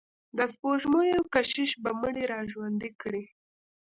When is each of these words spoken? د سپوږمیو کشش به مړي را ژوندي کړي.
د 0.37 0.39
سپوږمیو 0.53 1.29
کشش 1.33 1.71
به 1.83 1.91
مړي 2.01 2.23
را 2.31 2.39
ژوندي 2.51 2.89
کړي. 3.01 3.23